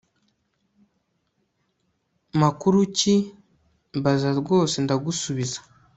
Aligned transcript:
makuruki 2.41 3.15
mbaza 3.97 4.29
rwose 4.39 4.75
ndagusubiza 4.85 5.59